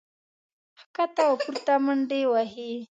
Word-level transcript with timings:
ښکته 0.79 1.21
او 1.29 1.33
پورته 1.41 1.73
منډې 1.85 2.21
وهي 2.31 2.71